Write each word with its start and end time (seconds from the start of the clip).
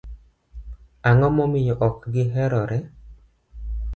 Ang'o 1.09 1.27
momiyo 1.35 1.75
ok 1.87 1.95
gi 2.13 2.23
herore? 2.33 2.79